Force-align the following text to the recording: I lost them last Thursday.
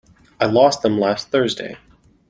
I 0.39 0.45
lost 0.47 0.81
them 0.81 0.99
last 0.99 1.27
Thursday. 1.29 1.77